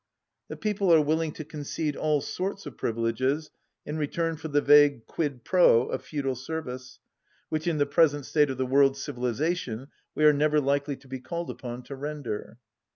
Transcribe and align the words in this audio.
The 0.47 0.55
People 0.57 0.91
are 0.91 0.99
willing 0.99 1.31
to 1.33 1.43
concede 1.45 1.95
all 1.95 2.21
sorts 2.21 2.65
of 2.65 2.75
privileges 2.75 3.51
in 3.85 3.99
return 3.99 4.35
for 4.35 4.47
the 4.47 4.59
vague 4.59 5.05
quid 5.05 5.43
pro 5.45 5.83
of 5.89 6.01
feudal 6.01 6.33
service, 6.33 6.99
which 7.49 7.67
in 7.67 7.77
the 7.77 7.85
present 7.85 8.25
state 8.25 8.49
of 8.49 8.57
the 8.57 8.65
world's 8.65 9.03
civilization 9.03 9.89
we 10.15 10.25
are 10.25 10.33
never 10.33 10.59
likely 10.59 10.95
to 10.95 11.07
be 11.07 11.19
called 11.19 11.51
upon 11.51 11.83
to 11.83 11.95
render. 11.95 12.57